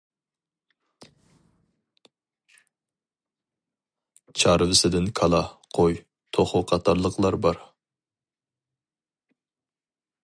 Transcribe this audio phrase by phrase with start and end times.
[4.43, 5.43] چارۋىسىدىن كالا،
[5.79, 6.01] قوي،
[6.39, 7.61] توخۇ قاتارلىقلار بار.